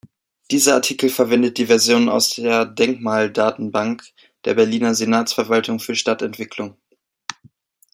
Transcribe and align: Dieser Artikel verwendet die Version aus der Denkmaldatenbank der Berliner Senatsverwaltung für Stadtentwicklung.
Dieser 0.49 0.73
Artikel 0.73 1.11
verwendet 1.11 1.59
die 1.59 1.67
Version 1.67 2.09
aus 2.09 2.31
der 2.31 2.65
Denkmaldatenbank 2.65 4.03
der 4.45 4.55
Berliner 4.55 4.95
Senatsverwaltung 4.95 5.79
für 5.79 5.93
Stadtentwicklung. 5.93 6.75